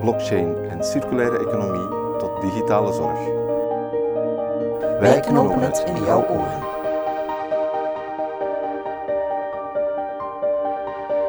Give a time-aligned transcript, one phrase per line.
[0.00, 3.18] blockchain en circulaire economie tot digitale zorg.
[5.00, 6.64] Wij knopen het in jouw oren.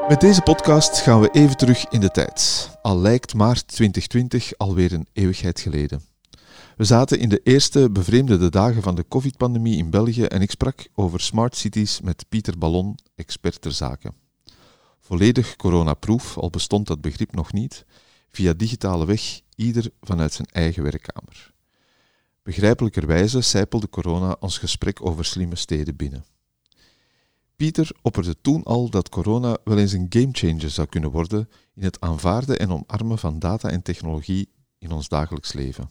[0.07, 2.69] Met deze podcast gaan we even terug in de tijd.
[2.81, 6.01] Al lijkt maart 2020 alweer een eeuwigheid geleden.
[6.77, 10.87] We zaten in de eerste bevreemdende dagen van de COVID-pandemie in België en ik sprak
[10.95, 14.11] over smart cities met Pieter Ballon, expert ter zake.
[14.99, 17.85] Volledig coronaproof, al bestond dat begrip nog niet,
[18.31, 21.51] via digitale weg, ieder vanuit zijn eigen werkkamer.
[22.43, 26.25] Begrijpelijkerwijze sijpelde corona ons gesprek over slimme steden binnen.
[27.55, 31.99] Pieter opperde toen al dat corona wel eens een gamechanger zou kunnen worden in het
[31.99, 35.89] aanvaarden en omarmen van data en technologie in ons dagelijks leven.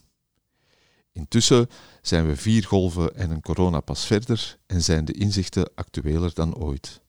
[1.13, 1.67] Intussen
[2.03, 7.03] zijn we vier golven en een coronapas verder en zijn de inzichten actueler dan ooit.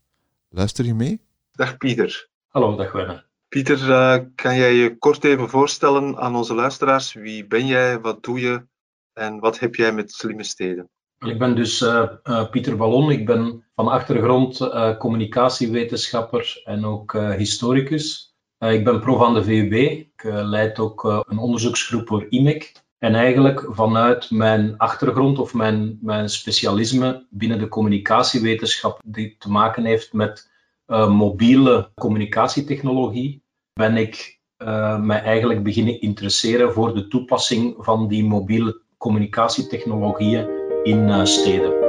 [0.50, 1.22] Luister je mee?
[1.52, 2.30] Dag Pieter.
[2.48, 3.27] Hallo, dag Werner.
[3.50, 7.14] Pieter, uh, kan jij je kort even voorstellen aan onze luisteraars?
[7.14, 8.66] Wie ben jij, wat doe je
[9.14, 10.89] en wat heb jij met slimme steden?
[11.20, 13.12] Ik ben dus uh, uh, Pieter Ballon.
[13.12, 18.36] Ik ben van achtergrond communicatiewetenschapper en ook historicus.
[18.59, 19.73] ik ben prof aan de VUB.
[19.73, 22.86] Ik leid ook een onderzoeksgroep voor IMEC.
[23.00, 29.86] En eigenlijk vanuit mijn achtergrond of mijn, mijn specialisme binnen de communicatiewetenschap, die te maken
[29.86, 30.50] heeft met
[30.88, 33.44] uh, mobiele communicatietechnologie,
[33.74, 40.50] ben ik uh, mij eigenlijk beginnen interesseren voor de toepassing van die mobiele communicatietechnologieën
[40.84, 41.86] in uh, steden.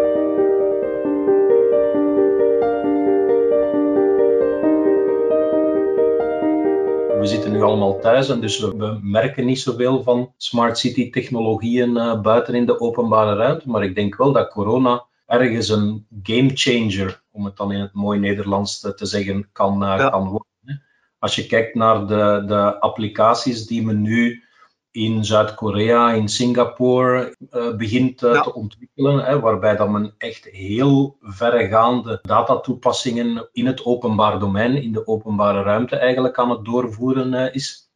[7.19, 12.21] we zitten nu allemaal thuis en dus we, merken niet zoveel van smart city technologieën
[12.23, 13.69] buiten in de openbare ruimte.
[13.71, 17.93] Maar ik denk wel dat corona ergens een game changer, om het dan in het
[17.93, 20.09] mooi Nederlands te, te zeggen, kan, ja.
[20.09, 20.83] kan worden.
[21.19, 24.43] Als je kijkt naar de, de applicaties die men nu
[24.91, 28.43] in Zuid-Korea, in Singapore uh, begint uh, ja.
[28.43, 34.93] te ontwikkelen, hè, waarbij dat men echt heel verregaande datatoepassingen in het openbaar domein, in
[34.93, 37.88] de openbare ruimte eigenlijk aan het doorvoeren uh, is.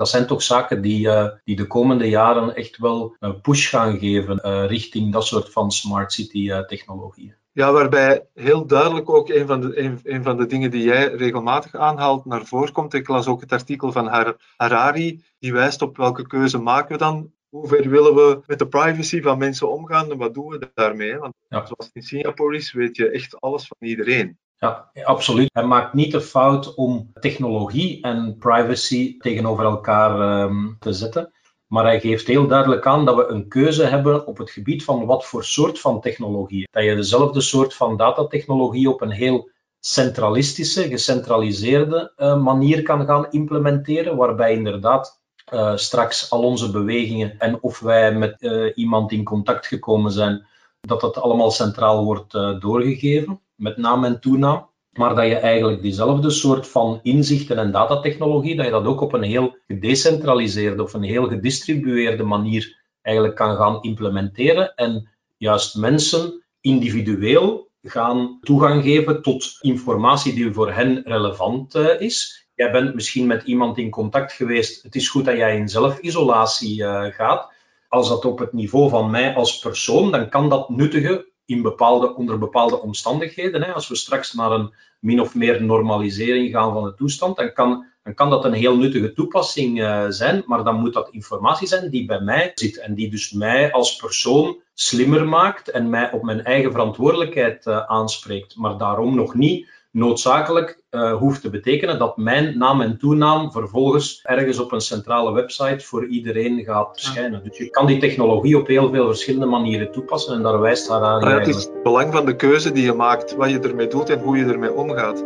[0.00, 1.08] Dat zijn toch zaken die,
[1.44, 6.12] die de komende jaren echt wel een push gaan geven richting dat soort van smart
[6.12, 7.34] city technologieën.
[7.52, 11.14] Ja, waarbij heel duidelijk ook een van, de, een, een, van de dingen die jij
[11.14, 12.94] regelmatig aanhaalt naar voren komt.
[12.94, 16.98] Ik las ook het artikel van Har Harari, die wijst op welke keuze maken we
[16.98, 17.32] dan.
[17.48, 21.18] Hoe ver willen we met de privacy van mensen omgaan en wat doen we daarmee?
[21.18, 21.66] Want ja.
[21.66, 24.38] zoals het in Singapore is, weet je echt alles van iedereen.
[24.60, 25.50] Ja, absoluut.
[25.52, 31.32] Hij maakt niet de fout om technologie en privacy tegenover elkaar um, te zetten.
[31.66, 35.06] Maar hij geeft heel duidelijk aan dat we een keuze hebben op het gebied van
[35.06, 36.68] wat voor soort van technologie.
[36.70, 43.30] Dat je dezelfde soort van datatechnologie op een heel centralistische, gecentraliseerde uh, manier kan gaan
[43.30, 45.20] implementeren, waarbij inderdaad
[45.52, 50.46] uh, straks al onze bewegingen en of wij met uh, iemand in contact gekomen zijn,
[50.80, 56.30] dat dat allemaal centraal wordt doorgegeven, met naam en toenaam maar dat je eigenlijk diezelfde
[56.30, 61.02] soort van inzichten en datatechnologie, dat je dat ook op een heel gedecentraliseerde of een
[61.02, 69.58] heel gedistribueerde manier eigenlijk kan gaan implementeren en juist mensen individueel gaan toegang geven tot
[69.60, 72.46] informatie die voor hen relevant uh, is.
[72.54, 74.82] Jij bent misschien met iemand in contact geweest.
[74.82, 77.52] Het is goed dat jij in zelfisolatie uh, gaat.
[77.90, 82.14] Als dat op het niveau van mij als persoon, dan kan dat nuttige in bepaalde,
[82.14, 83.62] onder bepaalde omstandigheden.
[83.62, 83.72] Hè.
[83.72, 87.86] Als we straks naar een min of meer normalisering gaan van de toestand, dan kan,
[88.02, 91.90] dan kan dat een heel nuttige toepassing uh, zijn, maar dan moet dat informatie zijn
[91.90, 96.22] die bij mij zit en die dus mij als persoon slimmer maakt en mij op
[96.22, 102.16] mijn eigen verantwoordelijkheid uh, aanspreekt, maar daarom nog niet noodzakelijk uh, hoeft te betekenen dat
[102.16, 107.44] mijn naam en toenaam vervolgens ergens op een centrale website voor iedereen gaat verschijnen.
[107.44, 111.02] Dus je kan die technologie op heel veel verschillende manieren toepassen en daar wijst haar
[111.02, 111.20] aan.
[111.20, 114.10] Ja, het is het belang van de keuze die je maakt, wat je ermee doet
[114.10, 115.24] en hoe je ermee omgaat.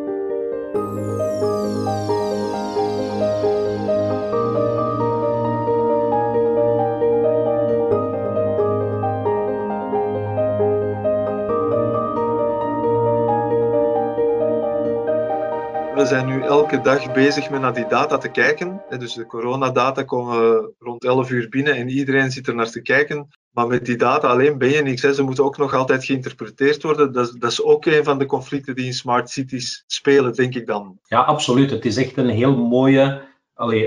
[16.05, 18.83] We zijn nu elke dag bezig met naar die data te kijken.
[18.99, 23.29] Dus de coronadata komen rond 11 uur binnen en iedereen zit er naar te kijken.
[23.51, 25.01] Maar met die data alleen ben je niks.
[25.01, 27.13] Ze moeten ook nog altijd geïnterpreteerd worden.
[27.13, 30.99] Dat is, ook een van de conflicten die in smart cities spelen, denk ik dan.
[31.05, 31.71] Ja, absoluut.
[31.71, 33.23] Het is echt een heel mooie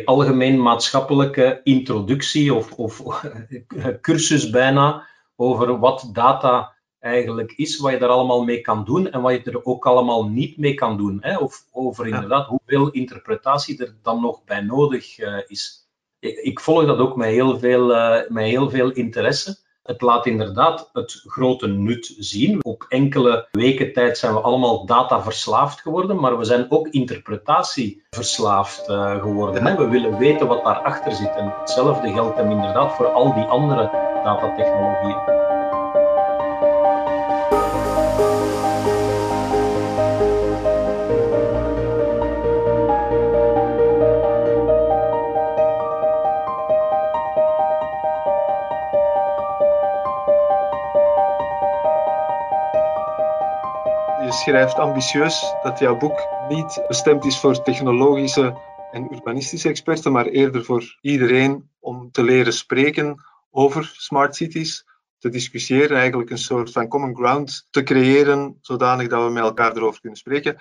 [0.05, 3.21] algemeen maatschappelijke introductie of, of
[4.01, 6.76] cursus bijna over wat data
[7.07, 10.29] eigenlijk is, wat je daar allemaal mee kan doen en wat je er ook allemaal
[10.29, 11.17] niet mee kan doen.
[11.21, 11.37] Hè?
[11.37, 15.89] Of over inderdaad hoeveel interpretatie er dan nog bij nodig uh, is.
[16.19, 19.57] Ik, ik, volg dat ook met heel, veel, uh, met heel veel interesse.
[19.83, 22.63] Het laat inderdaad het grote nut zien.
[22.63, 28.03] Op enkele weken tijd zijn we allemaal data verslaafd geworden, maar we zijn ook interpretatie
[28.09, 29.65] verslaafd uh, geworden.
[29.65, 29.75] Hè?
[29.75, 31.35] We willen weten wat daarachter zit.
[31.35, 33.89] En hetzelfde geldt hem inderdaad voor al die andere
[34.23, 35.36] datatechnologieën.
[54.31, 58.57] Schrijft ambitieus dat jouw boek niet bestemd is voor technologische
[58.91, 64.85] en urbanistische experten, maar eerder voor iedereen om te leren spreken over smart cities,
[65.17, 69.75] te discussiëren, eigenlijk een soort van common ground te creëren, zodanig dat we met elkaar
[69.75, 70.57] erover kunnen spreken.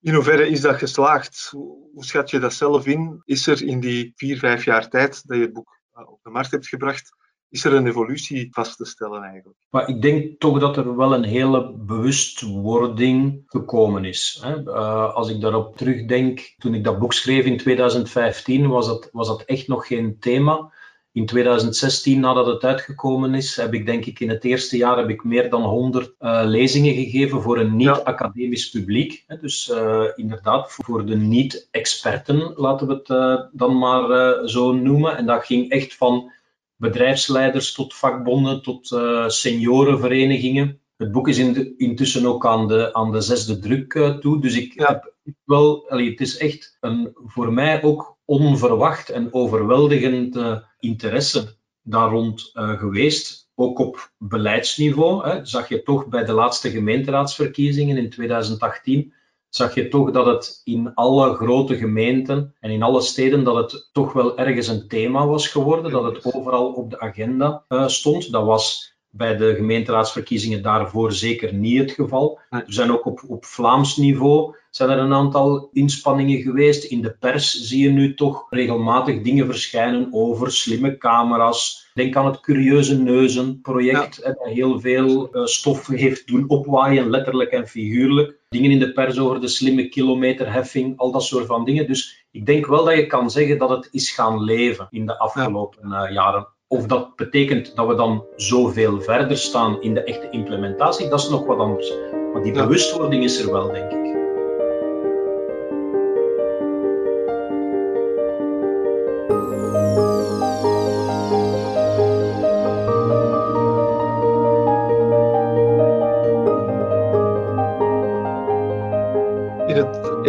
[0.00, 1.48] In hoeverre is dat geslaagd?
[1.50, 3.22] Hoe schat je dat zelf in?
[3.24, 6.50] Is er in die vier, vijf jaar tijd dat je het boek op de markt
[6.50, 7.14] hebt gebracht,
[7.52, 9.58] is er een evolutie vast te stellen eigenlijk.
[9.70, 14.40] Maar ik denk toch dat er wel een hele bewustwording gekomen is.
[14.42, 14.62] Hè.
[14.62, 19.28] Uh, als ik daarop terugdenk, toen ik dat boek schreef in 2015, was dat, was
[19.28, 20.72] dat echt nog geen thema.
[21.12, 25.08] In 2016, nadat het uitgekomen is, heb ik denk ik in het eerste jaar heb
[25.08, 29.24] ik meer dan 100 uh, eh, lezingen gegeven voor een niet-academisch publiek.
[29.26, 29.36] Hè.
[29.38, 35.16] Dus uh, inderdaad, voor de niet-experten, laten we het dan maar zo noemen.
[35.16, 36.32] En dat ging echt van
[36.82, 40.80] bedrijfsleiders tot vakbonden, tot uh, seniorenverenigingen.
[40.96, 44.40] Het boek is in intussen ook aan de, aan de zesde druk uh, toe.
[44.40, 45.14] Dus ik heb
[45.44, 52.10] wel, allee, het is echt een, voor mij ook onverwacht en overweldigend uh, interesse daar
[52.10, 53.50] rond geweest.
[53.54, 55.28] Ook op beleidsniveau.
[55.28, 59.12] Hè, zag je toch bij de laatste gemeenteraadsverkiezingen in 2018
[59.54, 63.88] zag je toch dat het in alle grote gemeenten en in alle steden dat het
[63.92, 68.32] toch wel ergens een thema was geworden, dat het overal op de agenda uh, stond.
[68.32, 72.38] Dat was bij de gemeenteraadsverkiezingen daarvoor zeker niet het geval.
[72.50, 76.84] Er zijn ook op, op Vlaams niveau zijn er een aantal inspanningen geweest.
[76.84, 81.90] In de pers zie je nu toch regelmatig dingen verschijnen over slimme camera's.
[81.94, 84.22] Denk aan het Curieuze Neuzen project, ja.
[84.22, 88.40] dat heel veel uh, stof heeft doen opwaaien, letterlijk en figuurlijk.
[88.52, 91.86] Dingen in de pers over de slimme kilometerheffing, al dat soort van dingen.
[91.86, 95.18] Dus ik denk wel dat je kan zeggen dat het is gaan leven in de
[95.18, 96.08] afgelopen ja.
[96.08, 96.48] uh, jaren.
[96.68, 101.28] Of dat betekent dat we dan zoveel verder staan in de echte implementatie, dat is
[101.28, 101.92] nog wat anders.
[102.32, 104.02] Maar die bewustwording is er wel, denk ik.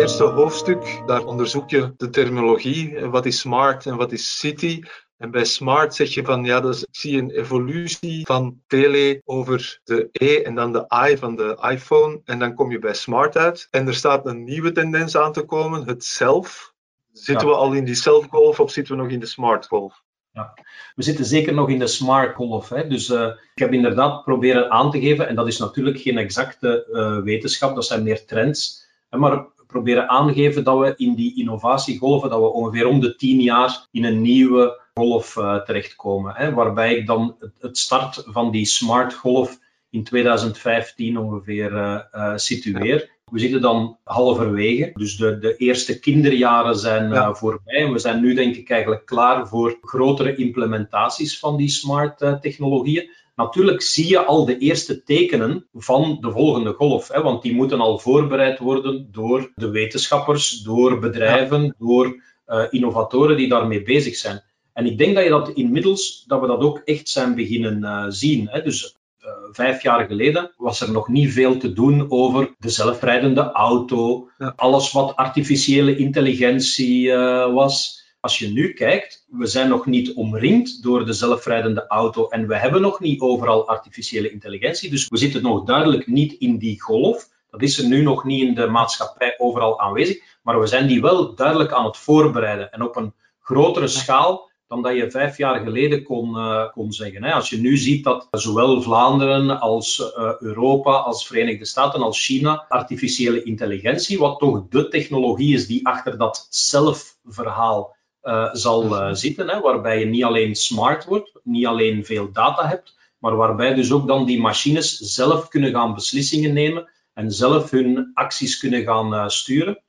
[0.03, 2.99] Eerste hoofdstuk, daar onderzoek je de terminologie.
[2.99, 4.81] Wat is smart en wat is city?
[5.17, 9.79] En bij smart zeg je van ja, dus ik zie een evolutie van tele over
[9.83, 12.21] de E en dan de I van de iPhone.
[12.25, 13.67] En dan kom je bij smart uit.
[13.71, 16.73] En er staat een nieuwe tendens aan te komen, het self.
[17.11, 20.03] Zitten we al in die self-golf of zitten we nog in de smart golf?
[20.31, 20.53] Ja,
[20.95, 22.69] we zitten zeker nog in de smart golf.
[22.69, 22.87] Hè.
[22.87, 23.21] Dus uh,
[23.55, 27.75] ik heb inderdaad proberen aan te geven, en dat is natuurlijk geen exacte uh, wetenschap,
[27.75, 28.81] dat zijn meer trends.
[29.09, 33.87] Maar proberen aangeven dat we in die innovatiegolven, dat we ongeveer om de tien jaar
[33.91, 36.33] in een nieuwe golf uh, terechtkomen.
[36.35, 42.31] Hè, waarbij ik dan het start van die smart golf in 2015 ongeveer uh, uh,
[42.35, 43.11] situeer.
[43.31, 47.33] We zitten dan halverwege, dus de, de eerste kinderjaren zijn ja.
[47.33, 47.81] voorbij.
[47.81, 53.09] En we zijn nu denk ik eigenlijk klaar voor grotere implementaties van die smart technologieën.
[53.35, 57.79] Natuurlijk zie je al de eerste tekenen van de volgende golf, hè, want die moeten
[57.79, 61.73] al voorbereid worden door de wetenschappers, door bedrijven, ja.
[61.77, 64.43] door uh, innovatoren die daarmee bezig zijn.
[64.73, 68.05] En ik denk dat je dat inmiddels, dat we dat ook echt zijn beginnen uh,
[68.07, 68.47] zien.
[68.49, 68.61] Hè.
[68.61, 73.51] Dus uh, vijf jaar geleden was er nog niet veel te doen over de zelfrijdende
[73.51, 74.53] auto, ja.
[74.55, 77.13] alles wat artificiële intelligentie
[77.53, 78.02] was.
[78.23, 82.57] Als je nu kijkt, we zijn nog niet omringd door de zelfrijdende auto en we
[82.57, 84.89] hebben nog niet overal artificiële intelligentie.
[84.89, 87.29] Dus we zitten nog duidelijk niet in die golf.
[87.49, 91.01] Dat is er nu nog niet in de maatschappij overal aanwezig, maar we zijn die
[91.01, 95.59] wel duidelijk aan het voorbereiden en op een grotere schaal dan dat je vijf jaar
[95.59, 97.23] geleden kon, uh, kon zeggen.
[97.23, 102.65] Als je nu ziet dat zowel Vlaanderen als uh, Europa, als Verenigde Staten, als China
[102.67, 109.59] artificiële intelligentie, wat toch de technologie is die achter dat zelfverhaal uh, zal zitten, hè,
[109.59, 114.07] waarbij je niet alleen smart wordt, niet alleen veel data hebt, maar waarbij dus ook
[114.07, 119.83] dan die machines zelf kunnen gaan beslissingen nemen en zelf hun acties kunnen gaan sturen.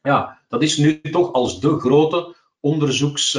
[0.00, 3.34] Ja, dat is nu toch als de grote onderzoeks-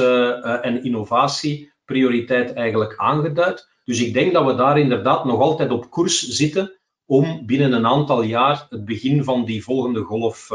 [0.62, 3.68] en innovatieprioriteit eigenlijk aangeduid.
[3.84, 7.86] Dus ik denk dat we daar inderdaad nog altijd op koers zitten om binnen een
[7.86, 10.46] aantal jaar het begin van die volgende golf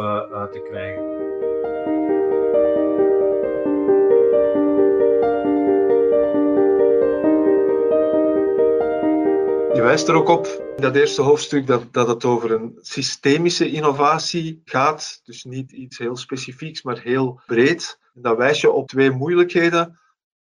[0.51, 1.14] te krijgen.
[9.75, 13.71] Je wijst er ook op in dat eerste hoofdstuk dat, dat het over een systemische
[13.71, 15.21] innovatie gaat.
[15.23, 17.99] Dus niet iets heel specifieks, maar heel breed.
[18.13, 19.99] En dan wijs je op twee moeilijkheden.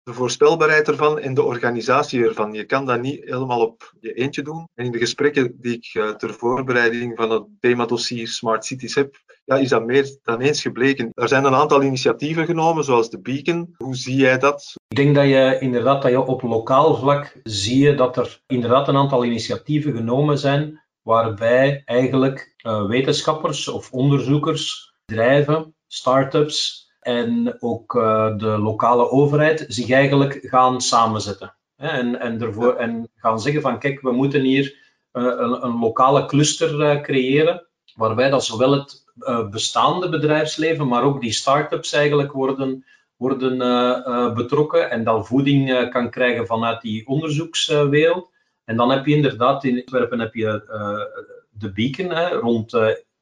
[0.02, 2.52] De voorspelbaarheid ervan en de organisatie ervan.
[2.52, 4.68] Je kan dat niet helemaal op je eentje doen.
[4.74, 9.16] En in de gesprekken die ik uh, ter voorbereiding van het themadossier Smart Cities heb,
[9.50, 11.10] ja, is dat meer dan eens gebleken.
[11.14, 13.74] Er zijn een aantal initiatieven genomen, zoals de Beacon.
[13.76, 14.74] Hoe zie jij dat?
[14.88, 18.88] Ik denk dat je inderdaad dat je op lokaal vlak zie je dat er inderdaad
[18.88, 27.94] een aantal initiatieven genomen zijn waarbij eigenlijk uh, wetenschappers of onderzoekers, bedrijven, start-ups en ook
[27.94, 31.54] uh, de lokale overheid zich eigenlijk gaan samenzetten.
[31.76, 34.76] Hè, en, en, ervoor, en gaan zeggen van kijk, we moeten hier
[35.12, 37.69] uh, een, een, lokale cluster creëren
[38.00, 39.04] waarbij dat zowel het
[39.50, 42.84] bestaande bedrijfsleven, maar ook die start-ups eigenlijk worden
[43.16, 48.30] worden uh, betrokken en dan voeding kan krijgen vanuit die onderzoekswereld.
[48.64, 50.62] En dan heb je inderdaad in Antwerpen heb je
[51.50, 52.72] de beacon hè, rond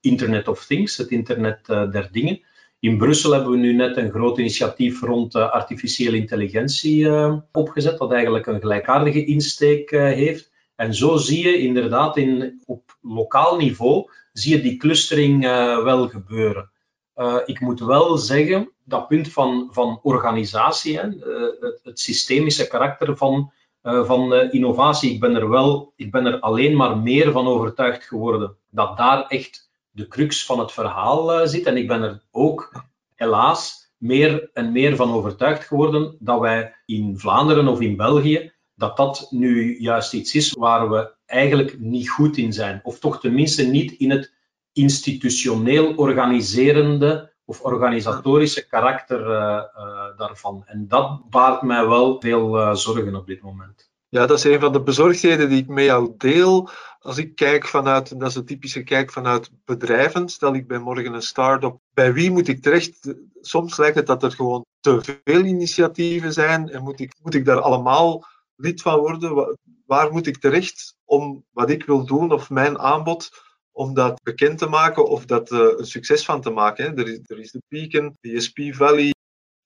[0.00, 2.40] Internet of Things, het internet der dingen.
[2.80, 7.10] In Brussel hebben we nu net een groot initiatief rond artificiële intelligentie
[7.52, 10.47] opgezet, dat eigenlijk een gelijkaardige insteek heeft.
[10.78, 15.42] En zo zie je inderdaad in, op lokaal niveau zie je die clustering
[15.84, 16.70] wel gebeuren.
[17.16, 22.66] Uh, ik moet wel zeggen, dat punt van, van organisatie, hè, uh, het, het, systemische
[22.66, 27.46] karakter van, van innovatie, ik ben, er wel, ik ben er alleen maar meer van
[27.46, 31.66] overtuigd geworden dat daar echt de crux van het verhaal zit.
[31.66, 37.18] En ik ben er ook helaas meer en meer van overtuigd geworden dat wij in
[37.18, 42.36] Vlaanderen of in België, dat dat nu juist iets is waar we eigenlijk niet goed
[42.36, 42.80] in zijn.
[42.82, 44.32] Of toch tenminste niet in het
[44.72, 50.62] institutioneel organiserende of organisatorische karakter uh, uh, daarvan.
[50.66, 53.90] En dat baart mij wel veel uh, zorgen op dit moment.
[54.08, 56.68] Ja, dat is een van de bezorgdheden die ik met jou deel.
[57.00, 61.14] Als ik kijk vanuit, dat is een typische kijk vanuit bedrijven, stel ik bij morgen
[61.14, 63.14] een start-up, bij wie moet ik terecht?
[63.40, 67.44] Soms lijkt het dat er gewoon te veel initiatieven zijn en moet ik, moet ik
[67.44, 68.24] daar allemaal
[68.58, 69.58] lid van worden?
[69.86, 73.30] Waar moet ik terecht om wat ik wil doen of mijn aanbod
[73.72, 76.84] om dat bekend te maken of dat uh, een succes van te maken.
[76.84, 76.96] Hè.
[76.96, 79.14] Er, is, er is de Beacon, de ESP Valley.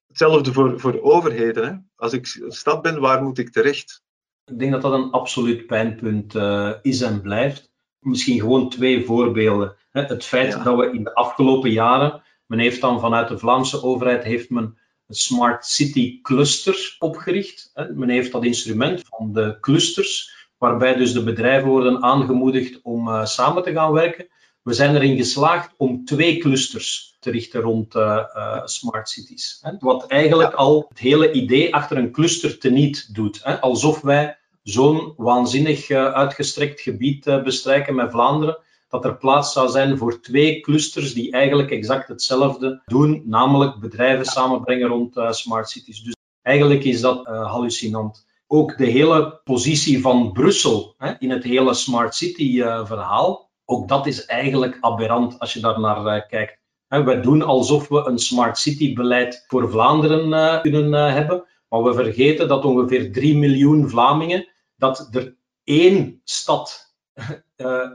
[0.06, 1.64] Hetzelfde voor, voor overheden.
[1.64, 1.74] Hè.
[1.96, 4.02] Als ik een stad ben, waar moet ik terecht?
[4.44, 7.70] Ik denk dat dat een absoluut pijnpunt uh, is en blijft.
[7.98, 9.76] Misschien gewoon twee voorbeelden.
[9.90, 10.02] Hè.
[10.02, 10.62] Het feit ja.
[10.62, 14.78] dat we in de afgelopen jaren, men heeft dan vanuit de Vlaamse overheid, heeft men
[15.06, 17.72] een Smart City Cluster opgericht.
[17.94, 23.24] Men heeft dat instrument van de clusters waarbij dus de bedrijven worden aangemoedigd om uh,
[23.24, 24.28] samen te gaan werken.
[24.62, 28.02] We zijn erin geslaagd om twee clusters te richten rond uh,
[28.36, 29.64] uh, smart cities.
[29.78, 33.44] Wat eigenlijk al het hele idee achter een cluster teniet doet.
[33.60, 38.58] Alsof wij zo'n waanzinnig uitgestrekt gebied bestrijken met Vlaanderen,
[38.92, 44.24] dat er plaats zou zijn voor twee clusters die eigenlijk exact hetzelfde doen, namelijk bedrijven
[44.24, 46.02] samenbrengen rond smart cities.
[46.02, 51.74] Dus eigenlijk is dat hallucinant ook de hele positie van Brussel hè, in het hele
[51.74, 56.58] Smart City-verhaal, ook dat is eigenlijk aberrant als je daar naar kijkt.
[56.88, 62.64] Wij doen alsof we een Smart City-beleid voor Vlaanderen kunnen hebben, maar we vergeten dat
[62.64, 66.91] ongeveer 3 miljoen Vlamingen, dat er één stad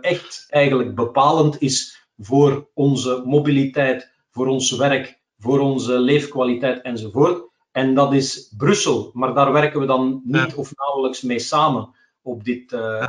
[0.02, 7.46] echt eigenlijk bepalend is voor onze mobiliteit, voor ons werk, voor onze leefkwaliteit enzovoort.
[7.72, 11.90] En dat is Brussel, maar daar werken we dan niet of nauwelijks mee samen
[12.22, 13.08] op dit uh, uh,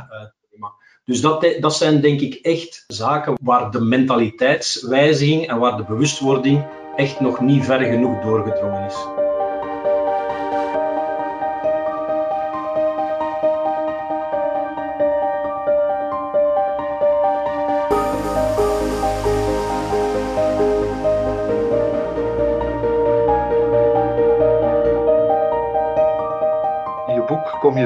[0.49, 0.73] thema.
[1.05, 6.67] Dus dat, dat zijn denk ik echt zaken waar de mentaliteitswijziging en waar de bewustwording
[6.95, 9.18] echt nog niet ver genoeg doorgedrongen is.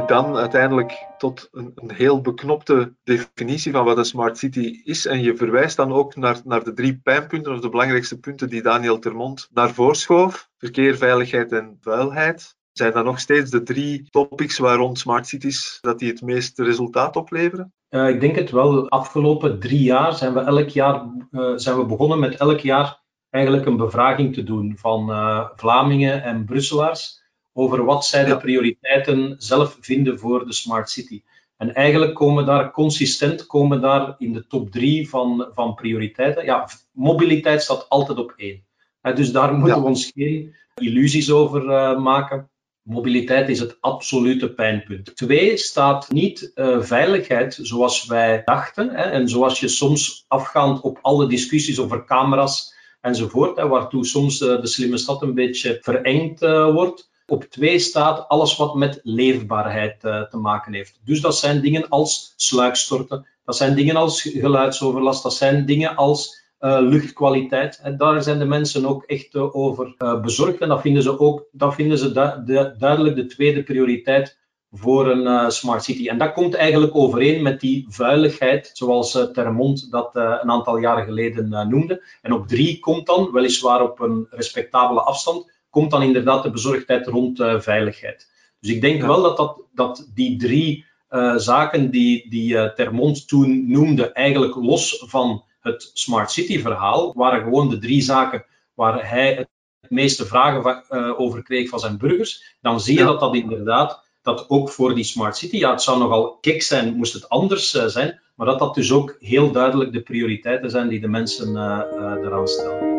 [0.08, 5.06] Dan uiteindelijk tot een, een, heel beknopte definitie van wat een smart city is.
[5.06, 8.62] En je verwijst dan ook naar, naar de drie pijnpunten, of de belangrijkste punten die
[8.62, 10.50] Daniel Termont naar voren schoof.
[10.58, 12.56] Verkeer, veiligheid en vuilheid.
[12.72, 16.64] Zijn dat nog steeds de drie topics waar rond smart cities dat die het meeste
[16.64, 17.74] resultaat opleveren?
[17.90, 18.90] Uh, ik denk het wel.
[18.90, 23.66] Afgelopen drie jaar zijn we elk jaar uh, zijn we begonnen met elk jaar eigenlijk
[23.66, 27.23] een bevraging te doen van uh, Vlamingen en Brusselaars
[27.54, 31.22] over wat zij de prioriteiten zelf vinden voor de smart city.
[31.58, 36.46] En eigenlijk komen daar consistent komen daar in de top drie van, van prioriteiten.
[36.46, 38.64] Ja, mobiliteit staat altijd op één.
[39.02, 42.50] dus daar moeten we ons geen illusies over uh, maken.
[42.82, 45.16] Mobiliteit is het absolute pijnpunt.
[45.16, 48.90] Twee staat niet uh, veiligheid zoals wij dachten.
[48.90, 54.42] Hè, en zoals je soms afgaand op alle discussies over camera's enzovoort, hè, waartoe soms
[54.42, 56.40] uh, de slimme stad een beetje verengd
[56.74, 57.12] wordt.
[57.34, 61.00] Op twee staat alles wat met leefbaarheid uh, te maken heeft.
[61.04, 66.44] Dus dat zijn dingen als sluikstorten, dat zijn dingen als geluidsoverlast, dat zijn dingen als
[66.60, 67.80] uh, luchtkwaliteit.
[67.84, 70.60] En daar zijn de mensen ook echt uh, over bezorgd.
[70.60, 74.38] En dat vinden ze ook dat vinden ze du de, duidelijk de tweede prioriteit
[74.72, 76.08] voor een smart city.
[76.08, 81.70] En dat komt eigenlijk overeen met die vuiligheid, zoals Termont dat een aantal jaren geleden
[81.70, 82.04] noemde.
[82.22, 87.08] En op drie komt dan, weliswaar op een respectabele afstand, komt dan inderdaad de bezorgdheid
[87.08, 88.30] rond uh, veiligheid.
[88.60, 93.28] Dus ik denk wel dat, dat, dat die drie uh, zaken die, die uh, Termont
[93.28, 99.10] toen noemde, eigenlijk los van het Smart City verhaal, waren gewoon de drie zaken waar
[99.10, 99.50] hij het
[99.92, 100.84] meeste vragen
[101.18, 102.56] over kreeg van zijn burgers.
[102.62, 103.06] Dan zie je ja.
[103.06, 106.96] dat dat inderdaad, dat ook voor die Smart City, ja, het zou nogal kik zijn
[106.96, 111.00] moest het anders zijn, maar dat dat dus ook heel duidelijk de prioriteiten zijn die
[111.00, 112.93] de mensen eraan stellen.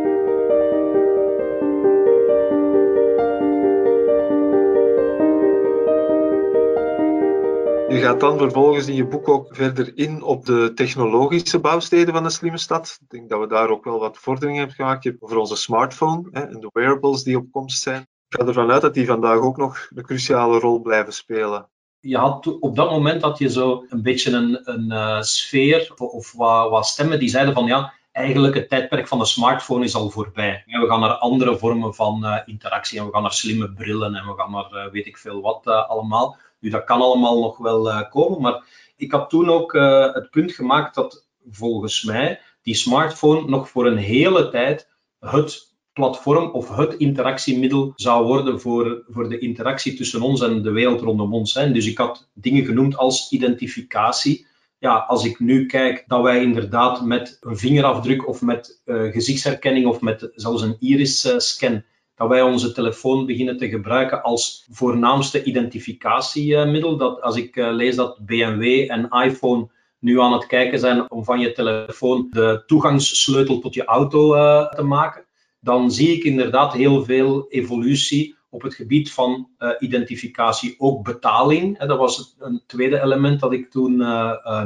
[7.94, 12.22] Je gaat dan vervolgens in je boek ook verder in op de technologische bouwsteden van
[12.22, 12.98] de slimme stad.
[13.00, 15.02] Ik denk dat we daar ook wel wat vorderingen hebben gemaakt.
[15.02, 18.00] Je hebt over onze smartphone hè, en de wearables die op komst zijn.
[18.00, 21.68] Ik ga ervan uit dat die vandaag ook nog een cruciale rol blijven spelen.
[22.00, 26.32] Je had, op dat moment had je zo een beetje een, een uh, sfeer of,
[26.32, 30.10] wat, wat stemmen die zeiden van ja, eigenlijk het tijdperk van de smartphone is al
[30.10, 30.62] voorbij.
[30.66, 34.26] we gaan naar andere vormen van uh, interactie en we gaan naar slimme brillen en
[34.26, 36.36] we gaan naar uh, weet ik veel wat allemaal.
[36.64, 38.64] Nu, dat kan allemaal nog wel uh, komen, maar
[38.96, 43.86] ik had toen ook uh, het punt gemaakt dat volgens mij die smartphone nog voor
[43.86, 44.88] een hele tijd
[45.20, 50.70] het platform of het interactiemiddel zou worden voor, voor de interactie tussen ons en de
[50.70, 51.54] wereld rondom ons.
[51.54, 51.72] Hè.
[51.72, 54.46] Dus ik had dingen genoemd als identificatie.
[54.78, 59.86] Ja, als ik nu kijk dat wij inderdaad met een vingerafdruk of met uh, gezichtsherkenning
[59.86, 66.96] of met zelfs een iris-scan dat wij onze telefoon beginnen te gebruiken als voornaamste identificatiemiddel.
[66.96, 71.24] Dat als ik eh, lees dat BMW en iPhone nu aan het kijken zijn om
[71.24, 75.24] van je telefoon de toegangssleutel tot je auto uh, te maken,
[75.60, 80.74] dan zie ik inderdaad heel veel evolutie op het gebied van uh, identificatie.
[80.78, 83.96] Ook betaling, dat was een tweede element dat ik toen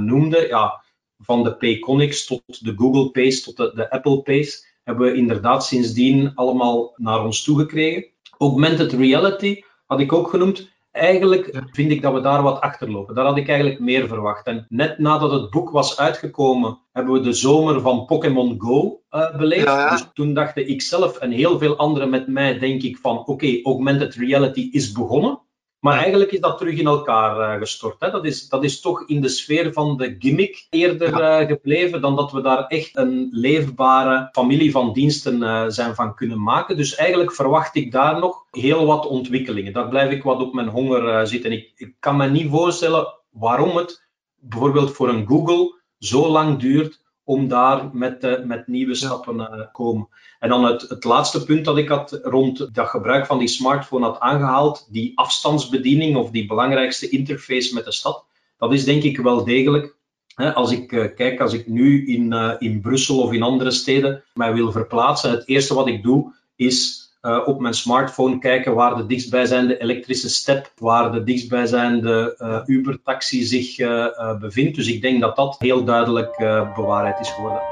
[0.04, 0.46] noemde.
[0.48, 0.82] Ja,
[1.18, 5.64] van de Payconics tot de Google Pays tot de, de Apple Pays hebben we inderdaad
[5.64, 8.06] sindsdien allemaal naar ons toegekregen.
[8.38, 10.70] Augmented reality had ik ook genoemd.
[10.90, 13.14] Eigenlijk vind ik dat we daar wat achterlopen.
[13.14, 14.46] Daar had ik eigenlijk meer verwacht.
[14.46, 19.36] En net nadat het boek was uitgekomen, hebben we de zomer van Pokémon Go uh,
[19.36, 19.64] beleefd.
[19.64, 19.90] Ja, ja.
[19.90, 23.30] Dus toen dachten ik zelf en heel veel anderen met mij, denk ik van oké,
[23.30, 25.40] okay, augmented reality is begonnen.
[25.80, 28.00] Maar eigenlijk is dat terug in elkaar uh, gestort.
[28.00, 28.10] Hè.
[28.10, 32.16] Dat, is, dat is toch in de sfeer van de gimmick eerder uh, gebleven dan
[32.16, 36.76] dat we daar echt een leefbare familie van diensten uh, zijn van kunnen maken.
[36.76, 39.72] Dus eigenlijk verwacht ik daar nog heel wat ontwikkelingen.
[39.72, 41.52] Daar blijf ik wat op mijn honger zitten.
[41.52, 44.08] Ik, ik kan me niet voorstellen waarom het
[44.40, 49.72] bijvoorbeeld voor een Google zo lang duurt om daar met, met nieuwe stappen te uh,
[49.72, 50.08] komen.
[50.38, 54.04] En dan het, het laatste punt dat ik had rond dat gebruik van die smartphone
[54.04, 58.24] had aangehaald, die afstandsbediening of die belangrijkste interface met de stad,
[58.58, 59.96] dat is denk ik wel degelijk.
[60.34, 64.24] Hè, als ik uh, kijk, als ik nu in, in Brussel of in andere steden
[64.34, 68.96] mij wil verplaatsen, het eerste wat ik doe is uh, op mijn smartphone kijken waar
[68.96, 74.76] de dichtstbijzijnde elektrische step, waar de dichtstbijzijnde uh, Uber-taxi zich uh, bevindt.
[74.76, 76.36] Dus ik denk dat dat heel duidelijk
[76.74, 77.62] bewaarheid is geworden.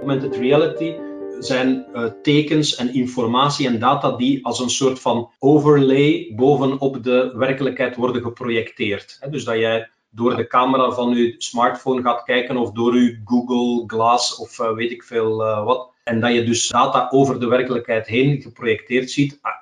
[0.00, 0.94] Augmented reality
[1.44, 7.32] zijn uh, tekens en informatie en data die als een soort van overlay bovenop de
[7.36, 9.18] werkelijkheid worden geprojecteerd.
[9.30, 13.84] Dus dat jij door de camera van uw smartphone gaat kijken of door uw Google
[13.86, 15.90] Glass of weet ik veel wat.
[16.04, 19.38] En dat je dus data over de werkelijkheid heen geprojecteerd ziet.
[19.40, 19.52] Ah,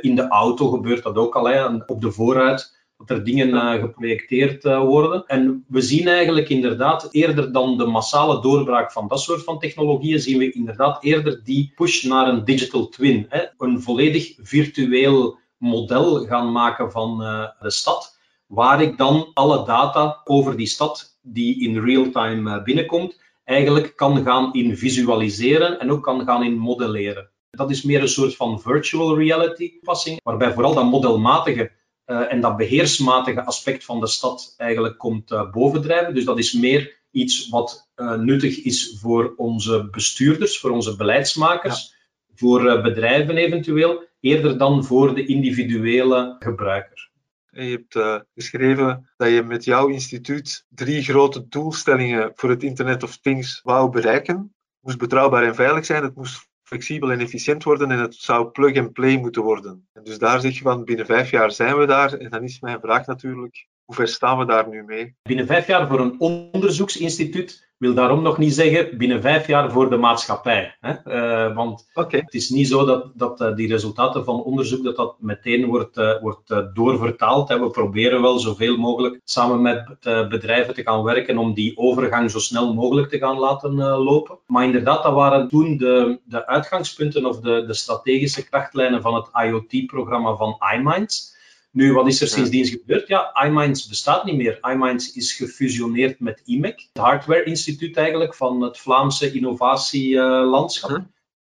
[0.00, 4.64] in de auto gebeurt dat ook al, op de vooruit dat er dingen uh, geprojecteerd
[4.64, 5.26] uh, worden.
[5.26, 10.20] En we zien eigenlijk inderdaad eerder dan de massale doorbraak van dat soort van technologieën,
[10.20, 13.26] zien we inderdaad eerder die push naar een digital twin.
[13.28, 13.44] Hè.
[13.58, 20.20] Een volledig virtueel model gaan maken van uh, de stad, waar ik dan alle data
[20.24, 26.02] over die stad die in real time binnenkomt, eigenlijk kan gaan in visualiseren en ook
[26.02, 27.30] kan gaan in modelleren.
[27.50, 31.70] Dat is meer een soort van virtual reality toepassing, waarbij vooral dat modelmatige
[32.08, 36.14] uh, en dat beheersmatige aspect van de stad eigenlijk komt uh, bovendrijven.
[36.14, 41.94] Dus dat is meer iets wat uh, nuttig is voor onze bestuurders, voor onze beleidsmakers,
[42.26, 42.34] ja.
[42.34, 47.10] voor bedrijven eventueel, eerder dan voor de individuele gebruiker.
[47.50, 53.02] En je hebt geschreven dat je met jouw instituut drie grote doelstellingen voor het Internet
[53.02, 54.36] of Things wou bereiken.
[54.36, 58.50] Het moest betrouwbaar en veilig zijn, het moest flexibel en efficiënt worden en het zou
[58.50, 59.88] plug-and-play moeten worden.
[59.92, 62.12] En dus daar zeg je van, binnen vijf jaar zijn we daar.
[62.12, 65.14] En dan is mijn vraag natuurlijk, hoe ver staan we daar nu mee?
[65.22, 69.90] Binnen vijf jaar voor een onderzoeksinstituut wil daarom nog niet zeggen binnen vijf jaar voor
[69.90, 70.76] de maatschappij.
[70.80, 70.92] Hè?
[71.04, 72.20] Uh, want okay.
[72.20, 75.98] het is niet zo dat, dat uh, die resultaten van onderzoek dat dat meteen wordt,
[75.98, 77.48] uh, wordt doorvertaald.
[77.48, 77.60] Hè?
[77.60, 79.98] We proberen wel zoveel mogelijk samen met
[80.28, 84.38] bedrijven te gaan werken om die overgang zo snel mogelijk te gaan laten lopen.
[84.46, 89.28] Maar inderdaad, dat waren toen de, de uitgangspunten of de, de strategische krachtlijnen van het
[89.32, 91.36] IoT-programma van iMinds.
[91.78, 93.08] Nu, wat is er sindsdien gebeurd?
[93.08, 94.58] Ja, iMinds bestaat niet meer.
[94.72, 100.90] iMinds is gefusioneerd met IMEC, het Hardware Instituut eigenlijk van het Vlaamse innovatielandschap.
[100.90, 101.04] Uh,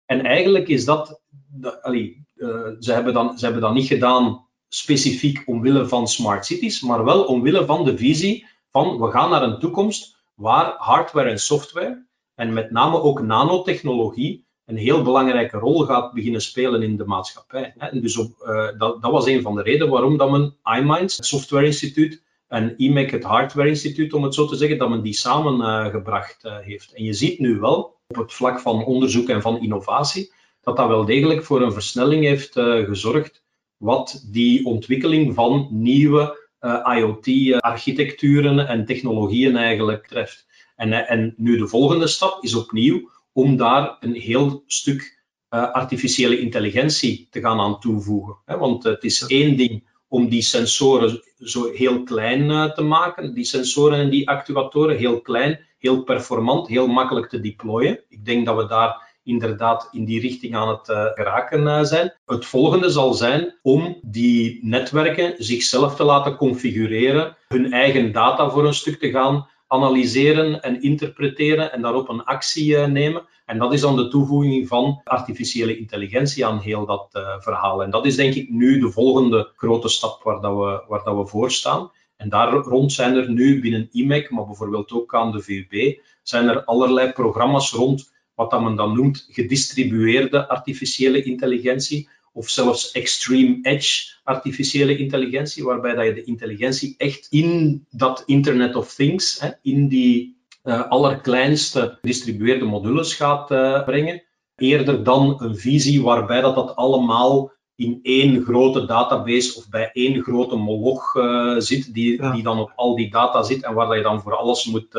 [0.05, 4.47] En eigenlijk is dat, de, allee, uh, ze, hebben dan, ze hebben dat niet gedaan
[4.67, 9.43] specifiek omwille van smart cities, maar wel omwille van de visie van we gaan naar
[9.43, 15.85] een toekomst waar hardware en software en met name ook nanotechnologie een heel belangrijke rol
[15.85, 17.73] gaat beginnen spelen in de maatschappij.
[17.77, 21.17] En dus op, uh, dat, dat, was een van de redenen waarom dat men iMinds,
[21.17, 25.01] het Software Instituut, en IMEC, het Hardware Instituut, om het zo te zeggen, dat men
[25.01, 26.93] die samengebracht uh, uh, heeft.
[26.93, 30.87] En je ziet nu wel, op het vlak van onderzoek en van innovatie, dat dat
[30.87, 32.53] wel degelijk voor een versnelling heeft
[32.85, 33.43] gezorgd,
[33.77, 36.47] wat die ontwikkeling van nieuwe
[36.95, 40.47] IoT-architecturen en technologieën eigenlijk treft.
[40.75, 46.39] En, en nu de volgende stap is opnieuw om daar een heel stuk uh, artificiële
[46.39, 48.37] intelligentie te gaan aan toevoegen.
[48.45, 48.57] Hè?
[48.57, 53.43] Want het is één ding om die sensoren zo heel klein uh, te maken, die
[53.43, 57.99] sensoren en die actuatoren heel klein, heel performant, heel makkelijk te deployen.
[58.09, 62.13] Ik denk dat we daar inderdaad in die richting aan het uh, geraken zijn.
[62.25, 68.65] Het volgende zal zijn om die netwerken zichzelf te laten configureren, hun eigen data voor
[68.65, 73.27] een stuk te gaan analyseren en interpreteren en daarop een actie uh, nemen.
[73.45, 77.83] En dat is dan de toevoeging van artificiële intelligentie aan heel dat uh, verhaal.
[77.83, 81.15] En dat is denk ik nu de volgende grote stap waar, dat we, waar dat
[81.15, 81.91] we voor staan.
[82.15, 86.47] En daar rond zijn er nu binnen IMEC, maar bijvoorbeeld ook aan de VUB, zijn
[86.47, 93.59] er allerlei programma's rond wat dat men dan noemt gedistribueerde artificiële intelligentie of zelfs extreme
[93.61, 99.49] edge artificiële intelligentie, waarbij dat je de intelligentie echt in dat Internet of Things, hè,
[99.61, 104.23] in die uh, allerkleinste distribueerde modules gaat uh, brengen,
[104.55, 110.23] eerder dan een visie waarbij dat, dat allemaal in één grote database of bij één
[110.23, 112.31] grote moloch uh, zit, die, ja.
[112.31, 114.91] die dan op al die data zit en waar dat je dan voor alles moet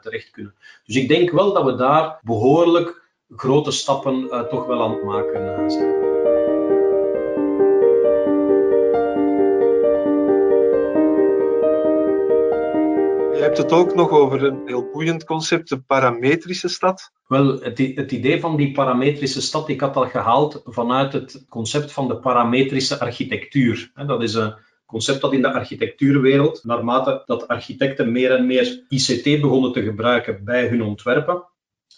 [0.00, 0.54] terecht kunnen.
[0.84, 3.02] Dus ik denk wel dat we daar behoorlijk
[3.36, 6.13] grote stappen toch wel aan het maken zijn.
[13.44, 17.12] Hebt het ook nog over een heel boeiend concept, de parametrische stad.
[17.26, 21.92] Wel, het, het, idee van die parametrische stad, ik had dat gehaald vanuit het concept
[21.92, 23.90] van de parametrische architectuur.
[24.06, 24.54] Dat is een
[24.86, 30.44] concept dat in de architectuurwereld, naarmate dat architecten meer en meer ICT begonnen te gebruiken
[30.44, 31.44] bij hun ontwerpen,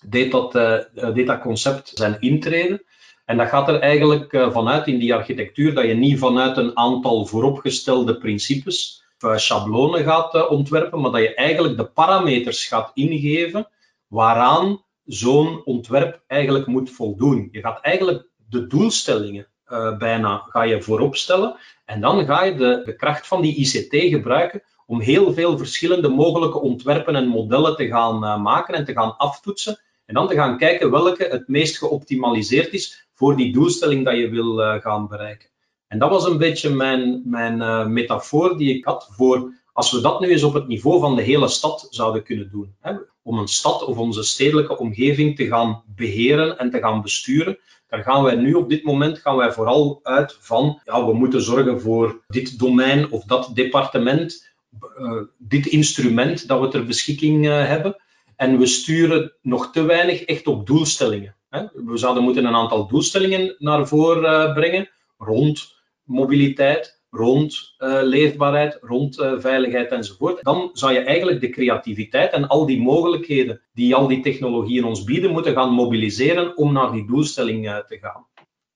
[0.06, 0.78] deed dat, uh,
[1.14, 2.82] deed dat concept zijn intreden.
[3.24, 6.76] En dat gaat er eigenlijk uh, vanuit in die architectuur dat je niet vanuit een
[6.76, 13.68] aantal vooropgestelde principes schablonen gaat uh, ontwerpen, maar dat je eigenlijk de parameters gaat ingeven
[14.06, 17.48] waaraan zo'n ontwerp eigenlijk moet voldoen.
[17.52, 22.54] Je gaat eigenlijk de doelstellingen uh, bijna ga je voorop stellen en dan ga je
[22.54, 27.76] de, de kracht van die ICT gebruiken om heel veel verschillende mogelijke ontwerpen en modellen
[27.76, 31.78] te gaan maken en te gaan aftoetsen en dan te gaan kijken welke het meest
[31.78, 35.48] geoptimaliseerd is voor die doelstelling dat je wil gaan bereiken.
[35.88, 40.00] En dat was een beetje mijn, mijn uh, metafoor die ik had voor Als we
[40.00, 43.38] dat nu eens op het niveau van de hele stad zouden kunnen doen, hè, om
[43.38, 48.22] een stad of onze stedelijke omgeving te gaan beheren en te gaan besturen, dan gaan
[48.22, 52.24] wij nu op dit moment gaan wij vooral uit van, ja, we moeten zorgen voor
[52.28, 54.54] dit domein of dat departement,
[54.98, 57.96] uh, dit instrument dat we ter beschikking uh, hebben.
[58.36, 61.36] En we sturen nog te weinig echt op doelstellingen.
[61.48, 61.66] Hè.
[61.72, 65.75] We zouden moeten een aantal doelstellingen naar voren brengen rond
[66.06, 70.42] mobiliteit, rond uh, leefbaarheid, rond uh, veiligheid enzovoort.
[70.42, 75.04] Dan zou je eigenlijk de creativiteit en al die mogelijkheden die al die technologieën ons
[75.04, 78.26] bieden, moeten gaan mobiliseren om naar die doelstelling uh, te gaan.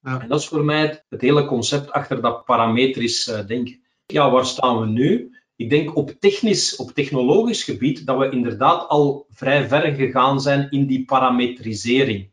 [0.02, 0.20] Ja.
[0.20, 3.80] En dat is voor mij het, het, hele concept achter dat parametrisch denken.
[4.06, 5.38] Ja, waar staan we nu?
[5.56, 10.70] Ik denk op technisch, op technologisch gebied, dat we inderdaad al vrij ver gegaan zijn
[10.70, 12.30] in die parametrisering.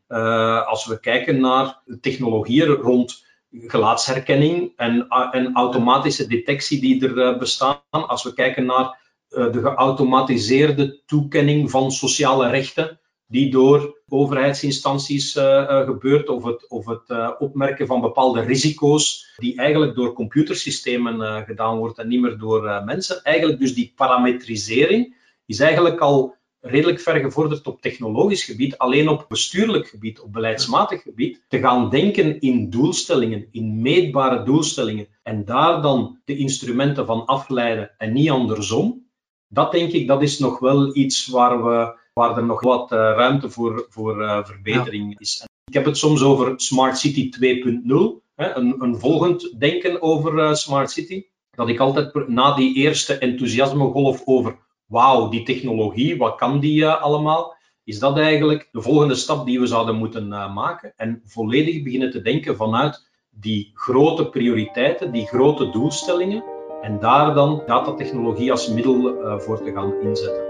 [0.66, 7.82] als we kijken naar technologieën rond gelaatsherkenning en, en automatische detectie die er eh, bestaan.
[7.90, 15.86] Als we kijken naar eh, de geautomatiseerde toekenning van sociale rechten, die door overheidsinstanties uh,
[15.86, 21.98] gebeurt, of het, of het opmerken van bepaalde risico's, die eigenlijk door computersystemen gedaan wordt
[21.98, 23.24] en niet meer door mensen.
[23.24, 29.26] Eigenlijk dus die parametrisering is eigenlijk al redelijk ver gevorderd op technologisch gebied, alleen op
[29.28, 35.82] bestuurlijk gebied, op beleidsmatig gebied, te gaan denken in doelstellingen, in meetbare doelstellingen en daar
[35.82, 39.06] dan de instrumenten van afleiden en niet andersom,
[39.48, 42.98] dat denk ik, dat is nog wel iets waar, we, waar er nog wat uh,
[42.98, 45.15] ruimte voor, voor uh, verbetering ja.
[45.20, 45.46] is.
[45.65, 50.91] Ik heb het soms over Smart City 2.0, een, een volgend denken over uh, Smart
[50.91, 56.82] City, dat ik altijd na die eerste enthousiasmegolf over wauw, die technologie, wat kan die
[56.82, 57.56] uh, allemaal?
[57.84, 60.93] Is dat eigenlijk de volgende stap die we zouden moeten uh, maken?
[60.95, 66.43] En volledig beginnen te denken vanuit die grote prioriteiten, die grote doelstellingen.
[66.82, 70.47] En daar dan datatechnologie als middel uh, voor te gaan inzetten.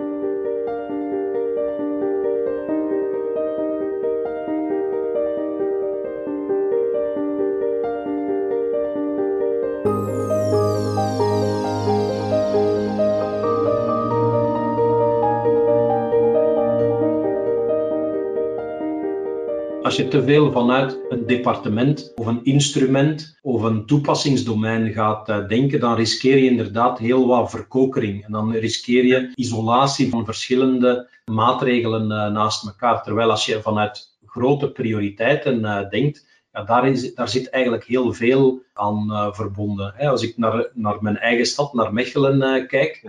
[20.07, 25.95] Te veel vanuit een departement of een instrument of een toepassingsdomein gaat uh, denken, dan
[25.95, 28.25] riskeer je inderdaad heel wat verkokering.
[28.25, 33.03] En dan riskeer je isolatie van verschillende maatregelen uh, naast elkaar.
[33.03, 38.13] Terwijl als je vanuit grote prioriteiten uh, denkt, ja, daar, is, daar zit eigenlijk heel
[38.13, 39.93] veel aan verbonden.
[39.97, 43.01] Als ik naar, naar mijn eigen stad, naar Mechelen kijk,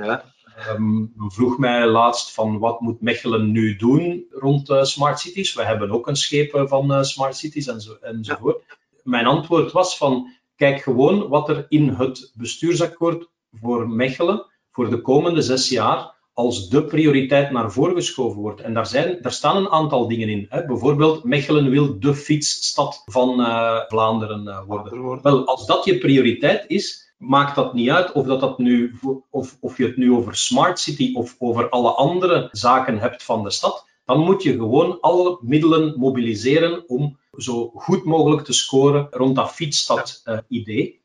[0.66, 5.54] Um, vroeg mij laatst van wat moet Mechelen nu doen rond uh, smart cities.
[5.54, 8.64] We hebben ook een schepen van uh, smart cities enzo, enzovoort.
[8.68, 8.74] Ja.
[9.02, 15.00] Mijn antwoord was van kijk gewoon wat er in het bestuursakkoord voor Mechelen voor de
[15.00, 18.60] komende zes jaar als de prioriteit naar voren geschoven wordt.
[18.60, 20.46] En daar, zijn, daar staan een aantal dingen in.
[20.48, 20.66] Hè.
[20.66, 25.22] Bijvoorbeeld, Mechelen wil de fietsstad van uh, Vlaanderen worden.
[25.22, 28.98] Wel, als dat je prioriteit is, maakt dat niet uit of, dat dat nu,
[29.30, 33.42] of, of je het nu over smart city of over alle andere zaken hebt van
[33.42, 33.86] de stad.
[34.04, 39.52] Dan moet je gewoon alle middelen mobiliseren om zo goed mogelijk te scoren rond dat
[39.52, 41.02] fietsstad-idee.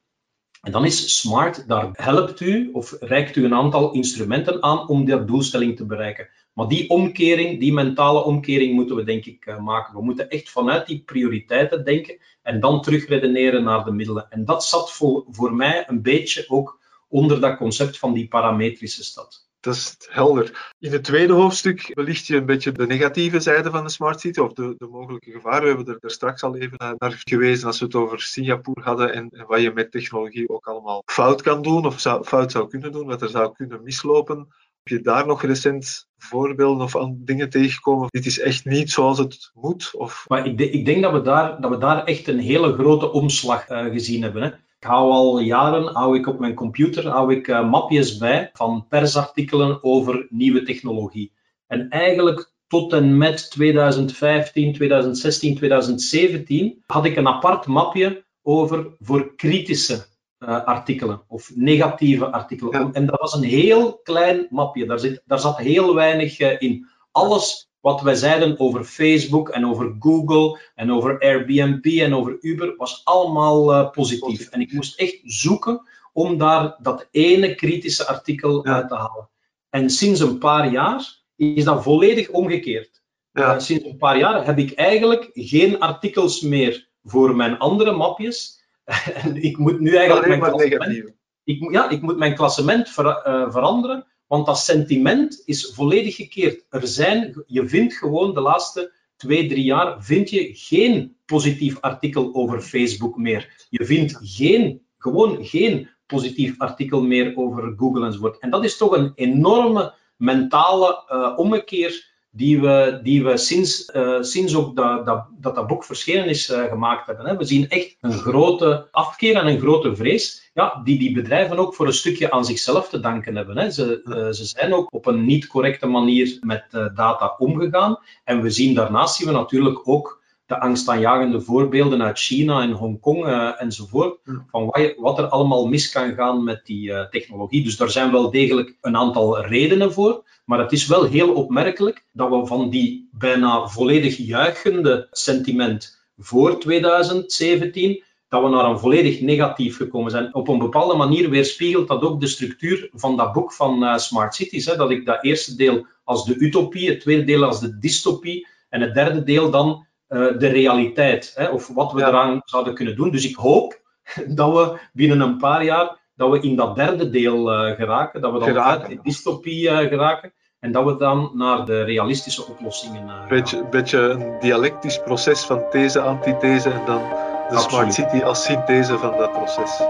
[0.62, 5.06] En dan is smart, daar helpt u of reikt u een aantal instrumenten aan om
[5.06, 6.30] die doelstelling te bereiken.
[6.54, 9.94] Maar die omkering, die mentale omkering moeten we denk ik uh, maken.
[9.94, 14.30] We moeten echt vanuit die prioriteiten denken en dan terugredeneren naar de middelen.
[14.30, 19.04] En dat zat voor, voor mij een beetje ook onder dat concept van die parametrische
[19.04, 19.48] stad.
[19.60, 20.74] Dat is helder.
[20.80, 24.40] In het tweede hoofdstuk belicht je een beetje de negatieve zijde van de smart city,
[24.40, 25.62] of de, de mogelijke gevaren.
[25.62, 29.14] We hebben er, er, straks al even naar gewezen als we het over Singapore hadden
[29.14, 32.92] en, en wat je met technologie ook allemaal fout kan doen, of fout zou kunnen
[32.92, 34.48] doen, wat er zou kunnen mislopen.
[34.84, 38.08] Heb je daar nog recent voorbeelden of dingen tegengekomen?
[38.10, 39.92] Dit is echt niet zoals het moet?
[39.94, 40.26] Of...
[40.28, 43.70] Maar ik, ik denk dat we, daar, dat we daar echt een hele grote omslag
[43.70, 44.42] uh, gezien hebben.
[44.42, 44.48] Hè.
[44.48, 48.86] Ik hou al jaren hou ik op mijn computer hou ik, uh, mapjes bij van
[48.90, 51.32] persartikelen over nieuwe technologie.
[51.68, 59.36] En eigenlijk tot en met 2015, 2016, 2017 had ik een apart mapje over voor
[59.36, 60.06] kritische
[60.44, 62.80] uh, artikelen of negatieve artikelen.
[62.80, 62.90] Ja.
[62.92, 66.88] En dat was een heel klein mapje, daar, zit, daar zat heel weinig uh, in.
[67.12, 72.76] Alles wat wij zeiden over Facebook en over Google en over Airbnb en over Uber
[72.78, 74.50] was allemaal uh, positief.
[74.50, 79.30] En ik moest echt zoeken om daar dat ene kritische artikel uit te halen.
[79.70, 83.02] En sinds een paar jaar is dat volledig omgekeerd.
[83.32, 83.60] Ja.
[83.60, 89.42] sinds een paar jaar heb ik eigenlijk geen artikels meer voor mijn andere mapjes en
[89.50, 91.14] ik moet nu eigenlijk maar negatieve.
[91.44, 96.66] ik, ja, ik moet mijn klassement veranderen, want dat sentiment is volledig gekeerd.
[96.70, 102.34] Er zijn, je vindt gewoon de laatste twee, drie jaar, vind je geen positief artikel
[102.34, 103.66] over Facebook meer.
[103.70, 108.40] Je vindt geen, gewoon geen positief artikel meer over Google enzovoort.
[108.40, 114.22] En dat is toch een enorme mentale uh, ommekeer die we, die we sinds, uh,
[114.22, 117.26] sinds ook dat, dat, dat, dat boek verschenen is uh, gemaakt hebben.
[117.26, 117.38] Hè.
[117.38, 121.76] We zien echt een grote afkeer en een grote vrees, ja, die die bedrijven ook
[121.76, 123.58] voor een stukje aan zichzelf te danken hebben.
[123.58, 123.70] Hè.
[123.70, 128.00] Ze, uh, ze zijn ook op een niet correcte manier met data omgegaan.
[128.24, 133.26] En we zien daarnaast zien we natuurlijk ook de angstaanjagende voorbeelden uit China en Hongkong
[133.28, 137.64] uh, enzovoort, van wat, wat, er allemaal mis kan gaan met die uh, technologie.
[137.64, 142.06] Dus daar zijn wel degelijk een aantal redenen voor, maar het is wel heel opmerkelijk
[142.12, 148.04] dat we van die bijna volledig juichende sentiment voor 2017
[148.34, 150.34] dat we naar een volledig negatief gekomen zijn.
[150.34, 154.36] Op een bepaalde manier weerspiegelt dat ook de structuur van dat boek van uh, Smart
[154.36, 154.66] Cities.
[154.66, 158.48] Hè, dat ik dat eerste deel als de utopie, het tweede deel als de dystopie
[158.70, 161.32] en het derde deel dan uh, de realiteit.
[161.36, 163.12] Hè, of wat we eraan zouden kunnen doen.
[163.12, 163.82] Dus ik hoop
[164.28, 168.34] dat we binnen een paar jaar dat we in dat derde deel uh, geraken, dat
[168.34, 173.08] we dan uit de dystopie uh, geraken en dat we dan naar de realistische oplossingen
[173.08, 177.02] uh, beetje, beetje een dialectisch proces van these, antithese en dan
[177.50, 177.72] de Absoluut.
[177.72, 179.82] Smart City als synthese van dat proces.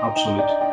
[0.00, 0.71] Absoluut.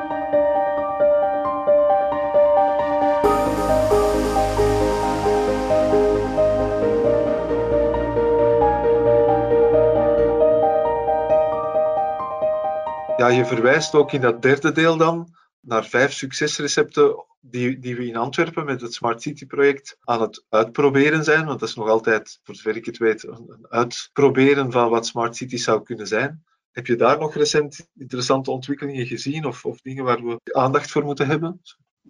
[13.19, 15.27] Ja, je verwijst ook in dat derde deel dan
[15.60, 20.45] naar vijf succesrecepten die, die we in Antwerpen met het Smart City project aan het
[20.49, 21.45] uitproberen zijn.
[21.45, 25.36] Want dat is nog altijd, voor zover ik het weet, een uitproberen van wat Smart
[25.36, 26.43] City zou kunnen zijn.
[26.71, 31.03] Heb je daar nog recent interessante ontwikkelingen gezien of, of dingen waar we aandacht voor
[31.03, 31.62] moeten hebben?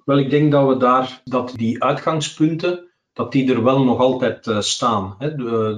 [0.06, 2.89] Wel, ik denk dat we daar, dat die uitgangspunten,
[3.20, 5.16] dat die er wel nog altijd uh, staan.
[5.18, 5.36] Hè.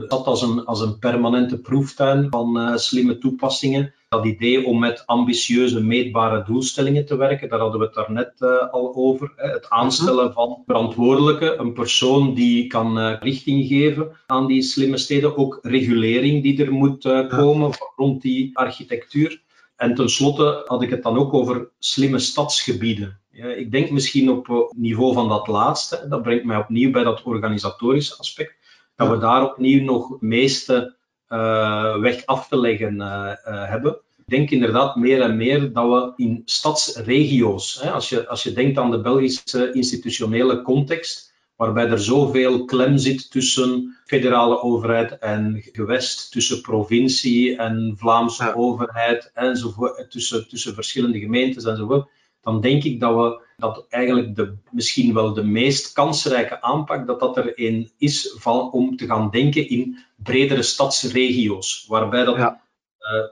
[0.07, 5.03] dat als een, als een permanente proeftuin van uh, slimme toepassingen dat idee om met
[5.05, 9.33] ambitieuze, meetbare doelstellingen te werken, daar hadden we het daarnet uh, al over.
[9.35, 9.49] Hè.
[9.49, 15.37] Het aanstellen van verantwoordelijke, een persoon die kan richting geven aan die slimme steden.
[15.37, 19.41] Ook regulering die er moet komen rond die architectuur.
[19.75, 23.20] En tenslotte had ik het dan ook over slimme stadsgebieden.
[23.31, 27.23] Ja, ik denk misschien op niveau van dat laatste, dat brengt mij opnieuw bij dat
[27.23, 28.55] organisatorische aspect,
[28.95, 30.95] dat we daar opnieuw nog meeste
[31.29, 33.91] uh, weg af te leggen uh, hebben.
[34.17, 38.53] Ik denk inderdaad meer en meer dat we in stadsregio's, hè, als, je, als je
[38.53, 45.61] denkt aan de Belgische institutionele context, waarbij er zoveel klem zit tussen federale overheid en
[45.71, 48.53] gewest, tussen provincie en Vlaamse ja.
[48.53, 52.09] overheid enzovoort, tussen, tussen verschillende gemeentes enzovoort,
[52.41, 57.19] dan denk ik dat we dat eigenlijk de, misschien wel de meest kansrijke aanpak, dat
[57.19, 62.53] dat er een is van, om te gaan denken in bredere stadsregio's, waarbij dat, uh,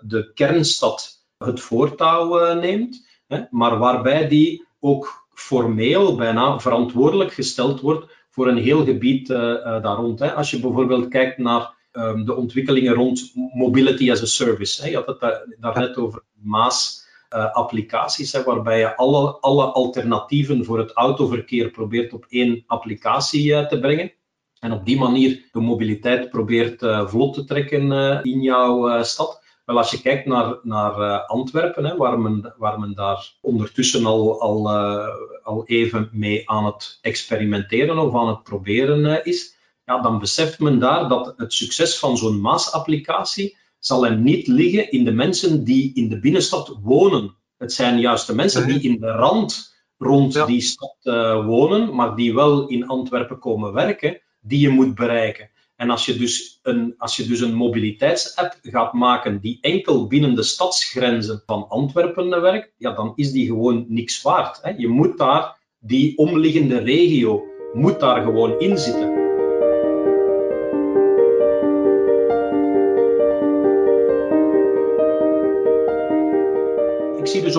[0.02, 7.82] de kernstad het voortouw uh, neemt, hè, maar waarbij die ook formeel bijna verantwoordelijk gesteld
[7.82, 10.20] wordt voor een heel gebied uh, daar rond.
[10.20, 10.34] Hè.
[10.34, 14.90] Als je bijvoorbeeld kijkt naar um, de ontwikkelingen rond mobility as a service, hè.
[14.90, 20.78] je had het daar, daarnet over Maas applicaties, hè, waarbij je alle, alle alternatieven voor
[20.78, 24.12] het autoverkeer probeert op één applicatie uh, te brengen.
[24.60, 27.92] En op die manier de mobiliteit probeert uh, vlot te trekken
[28.24, 29.44] in jouw stad.
[29.66, 34.42] Wel, als je kijkt naar, naar Antwerpen, hè, waar, men, waar men daar ondertussen al,
[34.42, 34.70] al,
[35.44, 40.80] al even mee aan het experimenteren of aan het proberen is, ja, dan beseft men
[40.80, 45.92] daar dat het succes van zo'n Maas-applicatie zal hem niet liggen in de mensen die
[45.94, 47.36] in de binnenstad wonen.
[47.58, 52.16] Het zijn juist de mensen die in de rand rond die stad uh, wonen, maar
[52.16, 55.50] die wel in Antwerpen komen werken, die je moet bereiken.
[55.76, 60.36] En als je dus een, als je dus een mobiliteitsapp gaat maken die enkel binnen
[60.36, 64.60] de stadsgrenzen van Antwerpen werkt, ja, dan is die gewoon niks waard.
[64.62, 64.70] Hè.
[64.78, 69.09] Je moet daar, die omliggende regio, moet daar gewoon in zitten.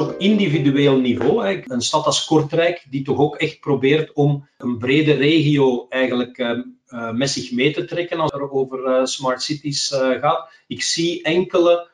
[0.01, 5.13] Op individueel niveau, een stad als Kortrijk, die toch ook echt probeert om een brede
[5.13, 9.99] regio eigenlijk uh, met zich mee te trekken als het over uh, smart cities uh,
[9.99, 10.51] gaat.
[10.67, 11.89] Ik zie enkele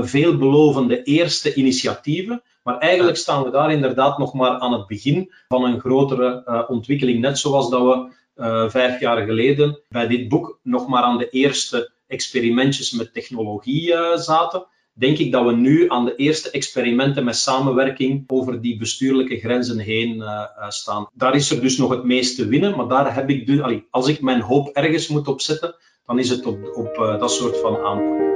[0.00, 5.64] veelbelovende eerste initiatieven, maar eigenlijk staan we daar inderdaad nog maar aan het begin van
[5.64, 7.20] een grotere ontwikkeling.
[7.20, 11.90] Net zoals dat we vijf jaar geleden bij dit boek nog maar aan de eerste
[12.06, 14.66] experimentjes met technologie zaten
[14.98, 19.78] denk ik dat we nu aan de eerste experimenten met samenwerking over die bestuurlijke grenzen
[19.78, 21.08] heen uh, staan.
[21.14, 24.08] Daar is er dus nog het meest te winnen, maar daar heb ik dus, als
[24.08, 25.74] ik mijn hoop ergens moet opzetten,
[26.06, 28.27] dan is het op, op uh, dat soort van aanpak.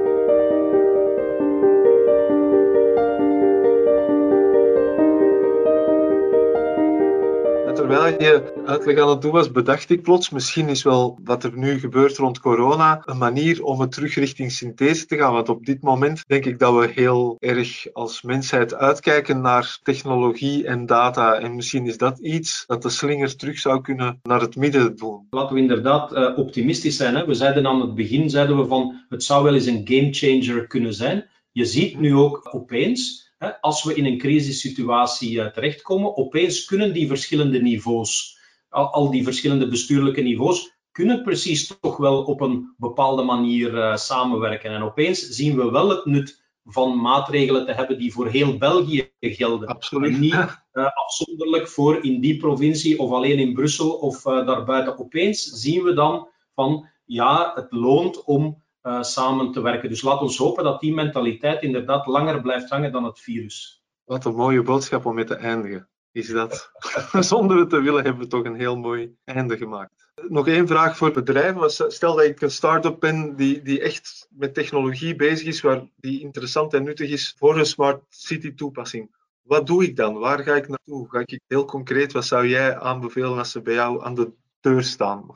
[7.74, 11.52] Terwijl je uitleg aan het doen was, bedacht ik plots, misschien is wel wat er
[11.56, 15.32] nu gebeurt rond corona een manier om het terug richting synthese te gaan.
[15.32, 20.66] Want op dit moment denk ik dat we heel erg als mensheid uitkijken naar technologie
[20.66, 21.34] en data.
[21.34, 25.26] En misschien is dat iets dat de slinger terug zou kunnen naar het midden doen.
[25.30, 27.14] Laten we inderdaad uh, optimistisch zijn.
[27.14, 27.26] Hè?
[27.26, 30.94] We zeiden aan het begin, zeiden we van, het zou wel eens een gamechanger kunnen
[30.94, 31.30] zijn.
[31.52, 37.06] Je ziet nu ook opeens als we in een crisissituatie eh, terechtkomen, opeens kunnen die
[37.06, 38.38] verschillende niveaus,
[38.68, 44.70] al, die verschillende bestuurlijke niveaus, kunnen precies toch wel op een bepaalde manier uh, samenwerken.
[44.70, 49.10] En opeens zien we wel het nut van maatregelen te hebben die voor heel België
[49.20, 49.68] gelden.
[49.68, 50.14] Absoluut.
[50.14, 54.98] En niet uh, afzonderlijk voor in die provincie of alleen in Brussel of uh, daarbuiten.
[54.98, 59.88] Opeens zien we dan van ja, het loont om uh, samen te werken.
[59.88, 63.82] Dus laat ons hopen dat die mentaliteit inderdaad langer blijft hangen dan het virus.
[64.04, 65.88] Wat een mooie boodschap om mee te eindigen.
[66.12, 66.70] Is dat
[67.30, 70.10] zonder het te willen hebben we toch een heel mooi einde gemaakt.
[70.28, 71.70] Nog één vraag voor bedrijven.
[71.70, 76.20] Stel dat ik een start-up ben die, die echt met technologie bezig is, waar die
[76.20, 79.10] interessant en nuttig is voor een smart city toepassing.
[79.42, 80.18] Wat doe ik dan?
[80.18, 81.10] Waar ga ik naartoe?
[81.10, 84.82] Ga ik heel concreet, wat zou jij aanbevelen als ze bij jou aan de deur
[84.82, 85.26] staan?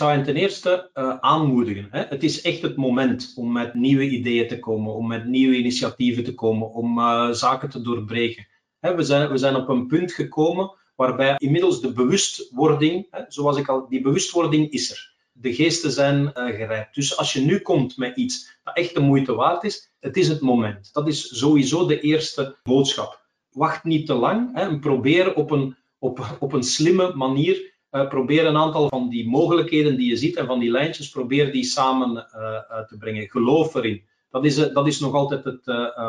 [0.00, 1.88] Zou hen ten eerste uh, aanmoedigen.
[1.90, 2.02] Hè.
[2.08, 6.24] Het is echt het moment om met nieuwe ideeën te komen, om met nieuwe initiatieven
[6.24, 8.46] te komen, om uh, zaken te doorbreken.
[8.78, 13.56] Hè, we, zijn, we zijn op een punt gekomen waarbij inmiddels de bewustwording, hè, zoals
[13.56, 15.14] ik al, die bewustwording is er.
[15.32, 16.94] De geesten zijn uh, gerijpt.
[16.94, 20.28] Dus als je nu komt met iets dat echt de moeite waard is, het is
[20.28, 20.92] het moment.
[20.92, 23.28] Dat is sowieso de eerste boodschap.
[23.50, 28.08] Wacht niet te lang hè, en probeer op een, op, op een slimme manier uh,
[28.08, 31.64] probeer een aantal van die mogelijkheden die je ziet en van die lijntjes, probeer die
[31.64, 33.28] samen uh, te brengen.
[33.28, 34.02] Geloof erin.
[34.30, 35.64] Dat is, dat is nog altijd het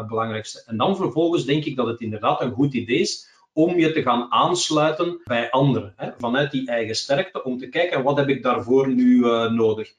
[0.08, 0.64] belangrijkste.
[0.66, 4.02] En dan vervolgens denk ik dat het inderdaad een goed idee is om je te
[4.02, 5.94] gaan aansluiten bij anderen.
[5.96, 9.20] Hè, vanuit die eigen sterkte, om te kijken wat heb ik daarvoor nu
[9.50, 9.94] nodig.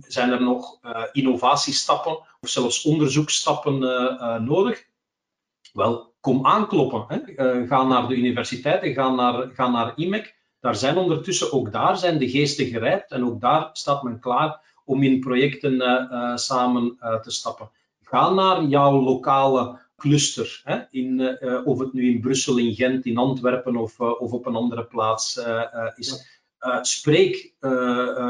[0.00, 0.78] Zijn er nog
[1.12, 3.78] innovatiestappen of zelfs onderzoeksstappen
[4.44, 4.84] nodig?
[5.72, 7.04] Wel, kom aankloppen.
[7.08, 7.66] Hè.
[7.66, 12.18] ga naar de universiteiten, ga naar, ga naar IMEC daar zijn ondertussen, ook daar zijn
[12.18, 17.20] de geesten gerijpt en ook daar staat men klaar om in projecten uh, samen uh,
[17.20, 17.70] te stappen.
[18.02, 23.16] Ga naar jouw lokale cluster, hè, in, of het nu in Brussel, in Gent, in
[23.16, 25.40] Antwerpen of, of op een andere plaats
[25.94, 26.40] is.
[26.80, 27.54] spreek,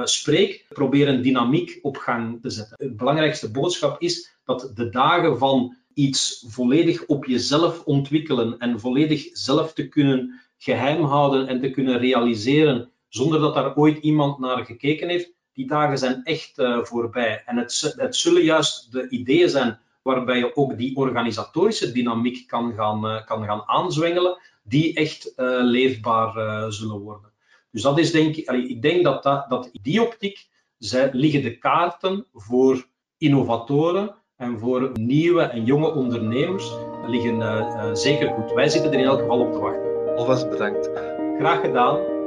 [0.04, 2.76] spreek, probeer een dynamiek op gang te zetten.
[2.78, 9.28] De belangrijkste boodschap is dat de dagen van iets volledig op jezelf ontwikkelen en volledig
[9.32, 14.64] zelf te kunnen geheim houden en te kunnen realiseren zonder dat daar ooit iemand naar
[14.64, 17.42] gekeken heeft, die dagen zijn echt uh, voorbij.
[17.46, 22.74] En het, het, zullen juist de ideeën zijn waarbij je ook die organisatorische dynamiek kan
[22.74, 26.32] gaan, uh, kan gaan aanzwengelen, die echt uh, leefbaar
[26.72, 27.30] zullen worden.
[27.70, 30.48] Dus dat is denk ik, ik denk dat, dat, in die optiek
[31.12, 32.86] liggen de kaarten voor
[33.18, 36.72] innovatoren en voor nieuwe en jonge ondernemers
[37.06, 38.52] liggen zeker goed.
[38.52, 39.89] Wij zitten er in elk geval op te wachten.
[40.20, 40.90] Alvast bedankt.
[41.38, 42.19] Graag gedaan.